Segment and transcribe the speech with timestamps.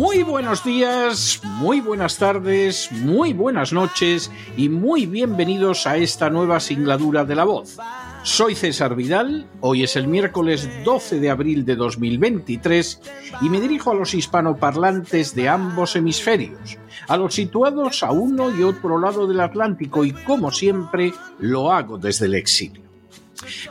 [0.00, 6.58] Muy buenos días, muy buenas tardes, muy buenas noches y muy bienvenidos a esta nueva
[6.58, 7.76] singladura de la voz.
[8.22, 12.98] Soy César Vidal, hoy es el miércoles 12 de abril de 2023
[13.42, 18.62] y me dirijo a los hispanoparlantes de ambos hemisferios, a los situados a uno y
[18.62, 22.84] otro lado del Atlántico y como siempre lo hago desde el exilio.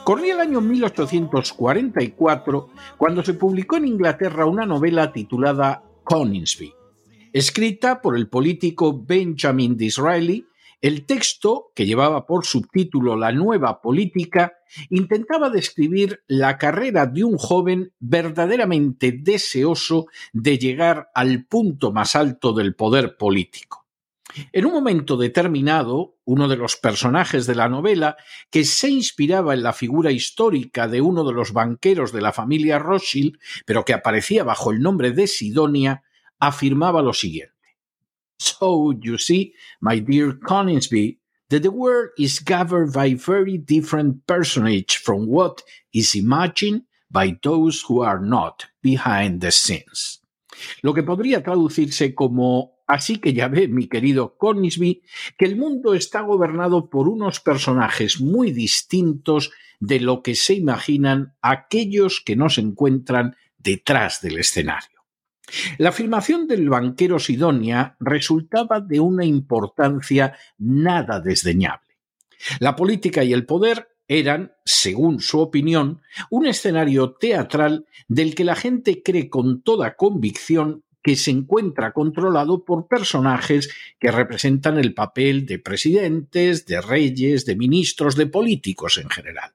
[0.03, 6.73] Corría el año 1844 cuando se publicó en Inglaterra una novela titulada Coningsby.
[7.33, 10.47] Escrita por el político Benjamin Disraeli,
[10.81, 14.53] el texto, que llevaba por subtítulo La nueva política,
[14.89, 22.53] intentaba describir la carrera de un joven verdaderamente deseoso de llegar al punto más alto
[22.53, 23.85] del poder político.
[24.51, 28.17] En un momento determinado, uno de los personajes de la novela,
[28.51, 32.77] que se inspiraba en la figura histórica de uno de los banqueros de la familia
[32.77, 36.03] Rothschild, pero que aparecía bajo el nombre de Sidonia,
[36.39, 37.55] afirmaba lo siguiente.
[38.37, 44.97] So you see, my dear Coningsby, that the world is governed by very different personage
[44.97, 50.21] from what is imagined by those who are not behind the scenes.
[50.81, 55.03] Lo que podría traducirse como Así que ya ve, mi querido Coningsby,
[55.37, 61.35] que el mundo está gobernado por unos personajes muy distintos de lo que se imaginan
[61.43, 65.05] aquellos que no se encuentran detrás del escenario.
[65.77, 71.95] La afirmación del banquero Sidonia resultaba de una importancia nada desdeñable.
[72.59, 76.01] La política y el poder eran, según su opinión,
[76.31, 82.65] un escenario teatral del que la gente cree con toda convicción que se encuentra controlado
[82.65, 89.09] por personajes que representan el papel de presidentes, de reyes, de ministros, de políticos en
[89.09, 89.53] general.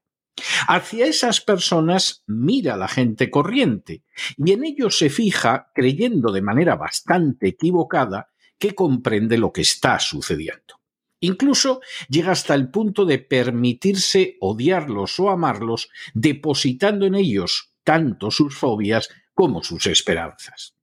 [0.66, 4.02] Hacia esas personas mira la gente corriente
[4.36, 9.98] y en ellos se fija, creyendo de manera bastante equivocada, que comprende lo que está
[9.98, 10.80] sucediendo.
[11.20, 18.56] Incluso llega hasta el punto de permitirse odiarlos o amarlos, depositando en ellos tanto sus
[18.56, 20.74] fobias como sus esperanzas.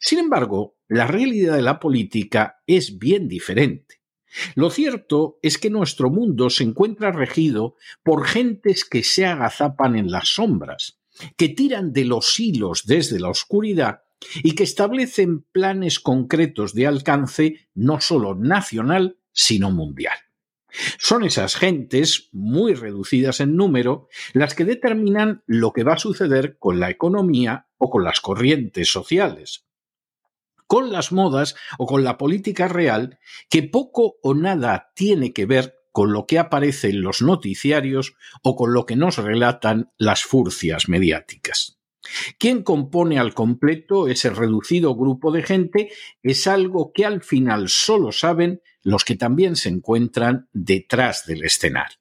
[0.00, 4.02] Sin embargo, la realidad de la política es bien diferente.
[4.54, 10.10] Lo cierto es que nuestro mundo se encuentra regido por gentes que se agazapan en
[10.10, 11.00] las sombras,
[11.36, 14.02] que tiran de los hilos desde la oscuridad
[14.42, 20.16] y que establecen planes concretos de alcance no solo nacional, sino mundial.
[20.98, 26.58] Son esas gentes, muy reducidas en número, las que determinan lo que va a suceder
[26.58, 29.65] con la economía o con las corrientes sociales,
[30.66, 33.18] con las modas o con la política real
[33.48, 38.54] que poco o nada tiene que ver con lo que aparece en los noticiarios o
[38.54, 41.78] con lo que nos relatan las furcias mediáticas.
[42.38, 45.90] ¿Quién compone al completo ese reducido grupo de gente?
[46.22, 51.98] Es algo que al final solo saben los que también se encuentran detrás del escenario.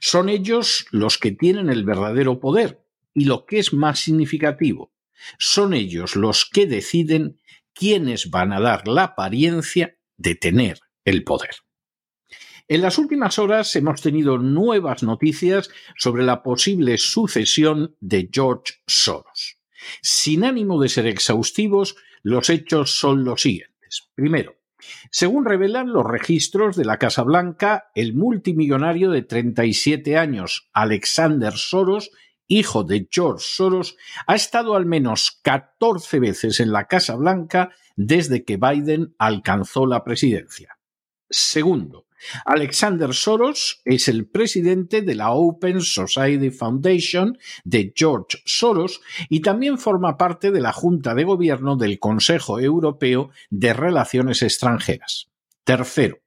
[0.00, 4.92] Son ellos los que tienen el verdadero poder y lo que es más significativo,
[5.38, 7.40] son ellos los que deciden
[7.76, 11.56] quiénes van a dar la apariencia de tener el poder.
[12.68, 19.58] En las últimas horas hemos tenido nuevas noticias sobre la posible sucesión de George Soros.
[20.02, 24.08] Sin ánimo de ser exhaustivos, los hechos son los siguientes.
[24.16, 24.56] Primero,
[25.10, 32.10] según revelan los registros de la Casa Blanca, el multimillonario de 37 años Alexander Soros
[32.48, 33.96] hijo de George Soros,
[34.26, 40.04] ha estado al menos 14 veces en la Casa Blanca desde que Biden alcanzó la
[40.04, 40.78] presidencia.
[41.28, 42.06] Segundo,
[42.44, 49.78] Alexander Soros es el presidente de la Open Society Foundation de George Soros y también
[49.78, 55.28] forma parte de la Junta de Gobierno del Consejo Europeo de Relaciones Extranjeras.
[55.64, 56.18] Tercero,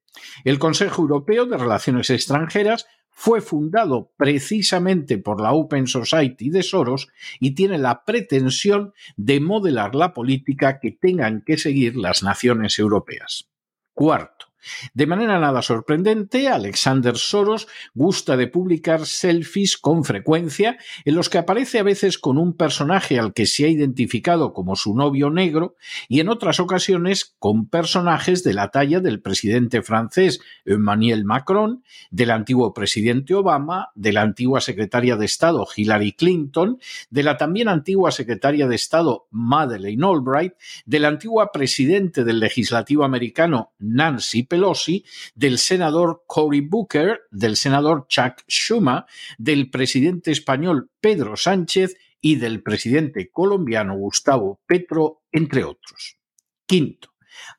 [0.43, 2.87] El Consejo Europeo de Relaciones Extranjeras
[3.21, 7.09] fue fundado precisamente por la Open Society de Soros
[7.41, 13.49] y tiene la pretensión de modelar la política que tengan que seguir las naciones europeas.
[13.93, 14.48] Cuarto,
[14.93, 21.37] de manera nada sorprendente, Alexander Soros gusta de publicar selfies con frecuencia en los que
[21.37, 25.75] aparece a veces con un personaje al que se ha identificado como su novio negro
[26.07, 32.31] y en otras ocasiones con personajes de la talla del presidente francés Emmanuel Macron, del
[32.31, 36.79] antiguo presidente Obama, de la antigua secretaria de Estado Hillary Clinton,
[37.09, 40.53] de la también antigua secretaria de Estado Madeleine Albright,
[40.85, 45.05] del antigua presidente del legislativo americano Nancy Pelosi,
[45.35, 49.05] del senador Cory Booker, del senador Chuck Schumer,
[49.37, 56.17] del presidente español Pedro Sánchez y del presidente colombiano Gustavo Petro, entre otros.
[56.65, 57.13] Quinto,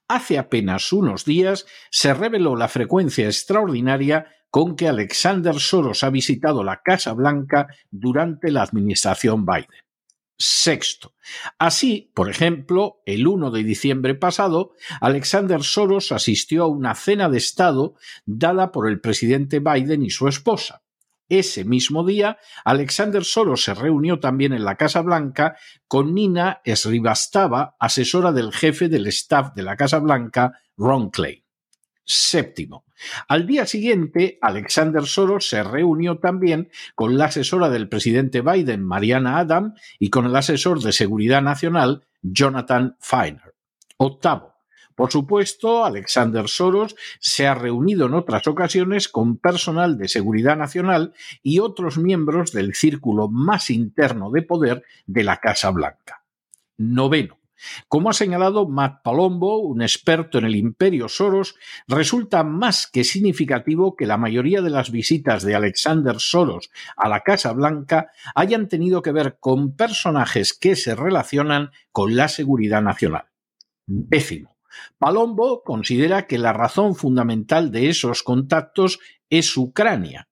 [0.08, 6.64] hace apenas unos días se reveló la frecuencia extraordinaria con que Alexander Soros ha visitado
[6.64, 9.68] la Casa Blanca durante la administración Biden.
[10.42, 11.12] Sexto.
[11.58, 14.72] Así, por ejemplo, el 1 de diciembre pasado,
[15.02, 17.94] Alexander Soros asistió a una cena de Estado
[18.24, 20.82] dada por el presidente Biden y su esposa.
[21.28, 27.76] Ese mismo día, Alexander Soros se reunió también en la Casa Blanca con Nina Srivastava,
[27.78, 31.44] asesora del jefe del staff de la Casa Blanca, Ron Clay.
[32.12, 32.84] Séptimo.
[33.28, 39.38] Al día siguiente, Alexander Soros se reunió también con la asesora del presidente Biden, Mariana
[39.38, 43.54] Adam, y con el asesor de Seguridad Nacional, Jonathan Feiner.
[43.96, 44.54] Octavo.
[44.96, 51.14] Por supuesto, Alexander Soros se ha reunido en otras ocasiones con personal de Seguridad Nacional
[51.44, 56.24] y otros miembros del círculo más interno de poder de la Casa Blanca.
[56.76, 57.39] Noveno.
[57.88, 61.54] Como ha señalado Matt Palombo, un experto en el imperio Soros,
[61.86, 67.20] resulta más que significativo que la mayoría de las visitas de Alexander Soros a la
[67.20, 73.26] Casa Blanca hayan tenido que ver con personajes que se relacionan con la seguridad nacional.
[73.86, 74.56] Décimo.
[74.98, 80.28] Palombo considera que la razón fundamental de esos contactos es Ucrania,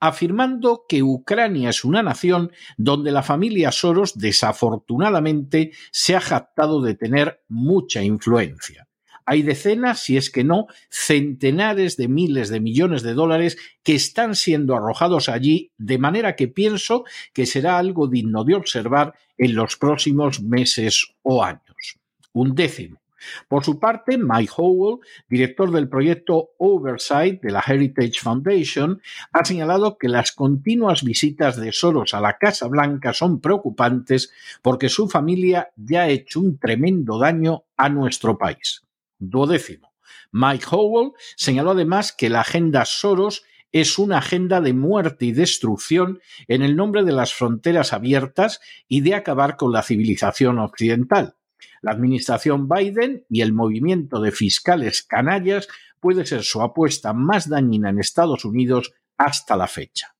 [0.00, 6.94] afirmando que Ucrania es una nación donde la familia Soros desafortunadamente se ha jactado de
[6.94, 8.88] tener mucha influencia.
[9.24, 14.34] Hay decenas, si es que no, centenares de miles de millones de dólares que están
[14.34, 19.76] siendo arrojados allí, de manera que pienso que será algo digno de observar en los
[19.76, 21.98] próximos meses o años.
[22.32, 23.01] Un décimo.
[23.48, 29.00] Por su parte, Mike Howell, director del proyecto Oversight de la Heritage Foundation,
[29.32, 34.32] ha señalado que las continuas visitas de Soros a la Casa Blanca son preocupantes
[34.62, 38.82] porque su familia ya ha hecho un tremendo daño a nuestro país.
[39.18, 39.92] Duodécimo.
[40.32, 46.20] Mike Howell señaló además que la agenda Soros es una agenda de muerte y destrucción
[46.46, 51.36] en el nombre de las fronteras abiertas y de acabar con la civilización occidental.
[51.80, 55.68] La administración Biden y el movimiento de fiscales canallas
[56.00, 60.14] puede ser su apuesta más dañina en Estados Unidos hasta la fecha.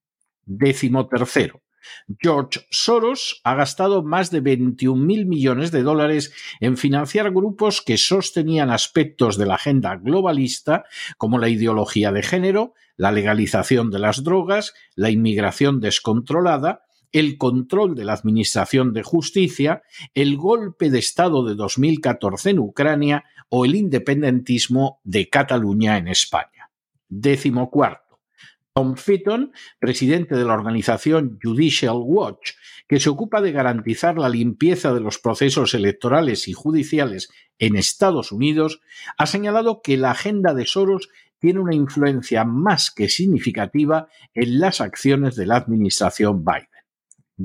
[0.45, 1.61] Décimo tercero.
[2.19, 7.97] George Soros ha gastado más de 21 mil millones de dólares en financiar grupos que
[7.97, 10.85] sostenían aspectos de la agenda globalista
[11.17, 17.95] como la ideología de género, la legalización de las drogas, la inmigración descontrolada, el control
[17.95, 23.75] de la Administración de Justicia, el golpe de Estado de 2014 en Ucrania o el
[23.75, 26.71] independentismo de Cataluña en España.
[27.07, 28.19] Décimo cuarto.
[28.73, 32.53] Tom Fitton, presidente de la organización Judicial Watch,
[32.87, 37.29] que se ocupa de garantizar la limpieza de los procesos electorales y judiciales
[37.59, 38.81] en Estados Unidos,
[39.19, 44.81] ha señalado que la agenda de Soros tiene una influencia más que significativa en las
[44.81, 46.72] acciones de la administración Biden.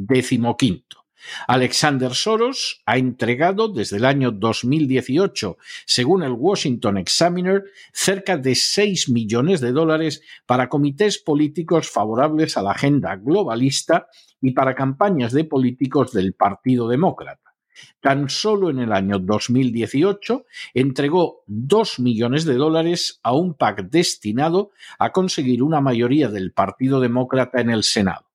[0.06, 1.06] Décimo quinto.
[1.48, 9.08] Alexander Soros ha entregado desde el año 2018, según el Washington Examiner, cerca de 6
[9.08, 14.06] millones de dólares para comités políticos favorables a la agenda globalista
[14.40, 17.54] y para campañas de políticos del Partido Demócrata.
[18.00, 24.70] Tan solo en el año 2018 entregó 2 millones de dólares a un PAC destinado
[24.98, 28.27] a conseguir una mayoría del Partido Demócrata en el Senado.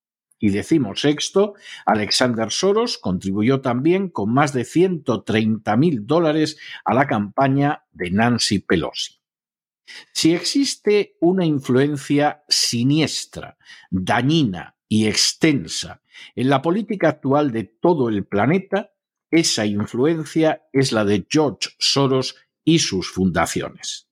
[0.44, 1.54] Y decimos sexto,
[1.86, 8.58] Alexander Soros contribuyó también con más de 130 mil dólares a la campaña de Nancy
[8.58, 9.22] Pelosi.
[10.12, 13.56] Si existe una influencia siniestra,
[13.90, 16.02] dañina y extensa
[16.36, 18.92] en la política actual de todo el planeta,
[19.30, 24.10] esa influencia es la de George Soros y sus fundaciones.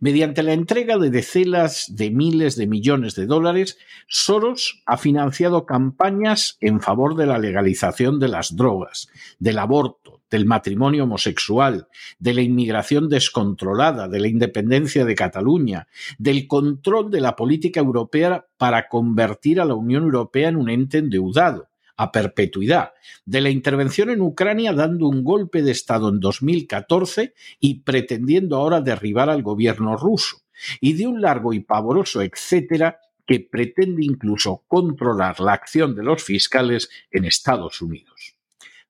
[0.00, 3.78] Mediante la entrega de decenas de miles de millones de dólares,
[4.08, 10.46] Soros ha financiado campañas en favor de la legalización de las drogas, del aborto, del
[10.46, 11.88] matrimonio homosexual,
[12.18, 15.86] de la inmigración descontrolada, de la independencia de Cataluña,
[16.18, 20.98] del control de la política europea para convertir a la Unión Europea en un ente
[20.98, 22.92] endeudado a perpetuidad,
[23.24, 28.80] de la intervención en Ucrania dando un golpe de Estado en 2014 y pretendiendo ahora
[28.80, 30.42] derribar al gobierno ruso,
[30.80, 36.22] y de un largo y pavoroso etcétera que pretende incluso controlar la acción de los
[36.22, 38.33] fiscales en Estados Unidos.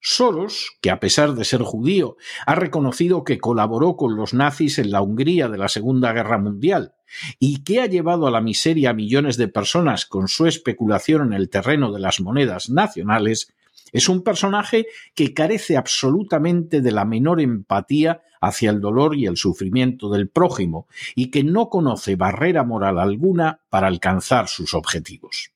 [0.07, 4.91] Soros, que a pesar de ser judío, ha reconocido que colaboró con los nazis en
[4.91, 6.93] la Hungría de la Segunda Guerra Mundial
[7.39, 11.33] y que ha llevado a la miseria a millones de personas con su especulación en
[11.33, 13.55] el terreno de las monedas nacionales,
[13.93, 14.85] es un personaje
[15.15, 20.87] que carece absolutamente de la menor empatía hacia el dolor y el sufrimiento del prójimo
[21.15, 25.54] y que no conoce barrera moral alguna para alcanzar sus objetivos.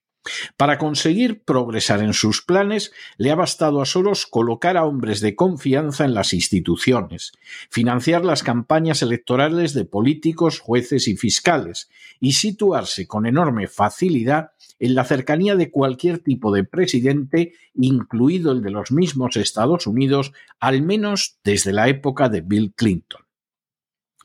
[0.57, 5.35] Para conseguir progresar en sus planes, le ha bastado a Soros colocar a hombres de
[5.35, 7.33] confianza en las instituciones,
[7.71, 11.89] financiar las campañas electorales de políticos, jueces y fiscales,
[12.21, 18.63] y situarse con enorme facilidad en la cercanía de cualquier tipo de presidente, incluido el
[18.63, 23.28] de los mismos Estados Unidos, al menos desde la época de Bill Clinton.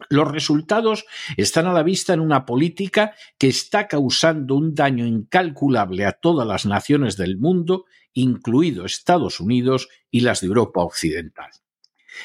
[0.09, 1.05] Los resultados
[1.37, 6.47] están a la vista en una política que está causando un daño incalculable a todas
[6.47, 11.51] las naciones del mundo, incluido Estados Unidos y las de Europa Occidental.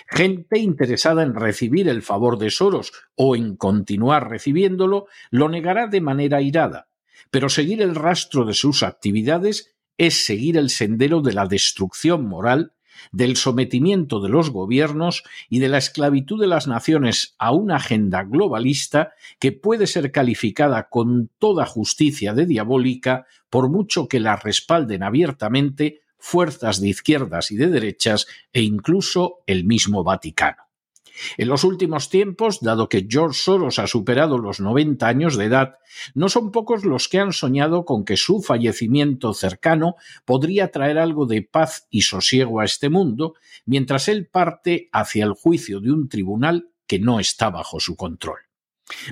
[0.06, 6.00] Gente interesada en recibir el favor de Soros o en continuar recibiéndolo lo negará de
[6.00, 6.88] manera irada,
[7.30, 12.74] pero seguir el rastro de sus actividades es seguir el sendero de la destrucción moral
[13.12, 18.24] del sometimiento de los gobiernos y de la esclavitud de las naciones a una agenda
[18.24, 25.02] globalista que puede ser calificada con toda justicia de diabólica por mucho que la respalden
[25.02, 30.67] abiertamente fuerzas de izquierdas y de derechas e incluso el mismo Vaticano.
[31.36, 35.76] En los últimos tiempos, dado que George Soros ha superado los 90 años de edad,
[36.14, 41.26] no son pocos los que han soñado con que su fallecimiento cercano podría traer algo
[41.26, 43.34] de paz y sosiego a este mundo,
[43.66, 48.38] mientras él parte hacia el juicio de un tribunal que no está bajo su control.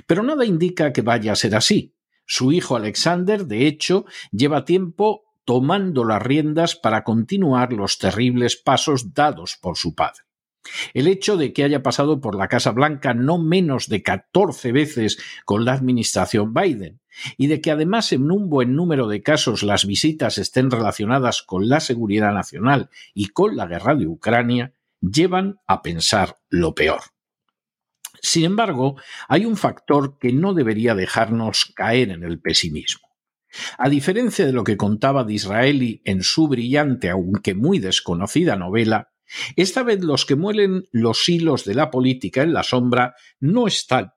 [0.05, 1.93] Pero nada indica que vaya a ser así.
[2.25, 9.13] Su hijo Alexander, de hecho, lleva tiempo tomando las riendas para continuar los terribles pasos
[9.13, 10.26] dados por su padre.
[10.93, 15.17] El hecho de que haya pasado por la Casa Blanca no menos de 14 veces
[15.45, 16.99] con la administración Biden
[17.37, 21.67] y de que además en un buen número de casos las visitas estén relacionadas con
[21.69, 27.01] la seguridad nacional y con la guerra de Ucrania, llevan a pensar lo peor.
[28.21, 28.95] Sin embargo,
[29.27, 33.07] hay un factor que no debería dejarnos caer en el pesimismo.
[33.77, 39.11] A diferencia de lo que contaba Disraeli en su brillante, aunque muy desconocida novela,
[39.55, 44.13] esta vez los que muelen los hilos de la política en la sombra no están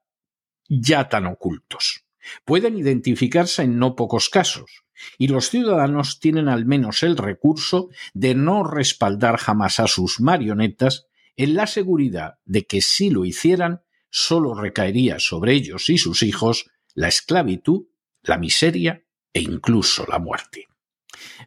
[0.69, 2.05] ya tan ocultos.
[2.45, 4.85] Pueden identificarse en no pocos casos,
[5.19, 11.07] y los ciudadanos tienen al menos el recurso de no respaldar jamás a sus marionetas
[11.37, 16.71] en la seguridad de que si lo hicieran, solo recaería sobre ellos y sus hijos
[16.95, 17.87] la esclavitud,
[18.23, 20.67] la miseria e incluso la muerte.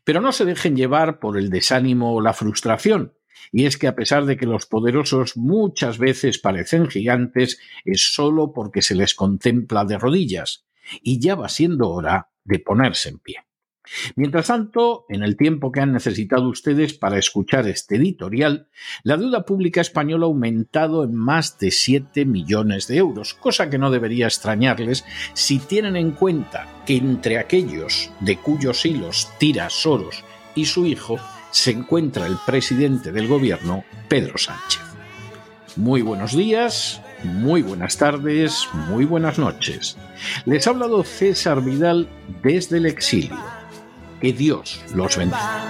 [0.04, 3.14] Pero no se dejen llevar por el desánimo o la frustración,
[3.52, 8.54] y es que a pesar de que los poderosos muchas veces parecen gigantes, es solo
[8.54, 10.66] porque se les contempla de rodillas,
[11.02, 13.38] y ya va siendo hora de ponerse en pie.
[14.16, 18.70] Mientras tanto, en el tiempo que han necesitado ustedes para escuchar este editorial,
[19.04, 23.78] la deuda pública española ha aumentado en más de 7 millones de euros, cosa que
[23.78, 30.24] no debería extrañarles si tienen en cuenta que entre aquellos de cuyos hilos tira Soros
[30.56, 31.20] y su hijo
[31.54, 34.82] se encuentra el presidente del gobierno, Pedro Sánchez.
[35.76, 39.96] Muy buenos días, muy buenas tardes, muy buenas noches.
[40.46, 42.10] Les ha hablado César Vidal
[42.42, 43.38] desde el exilio.
[44.20, 45.70] Que Dios los bendiga.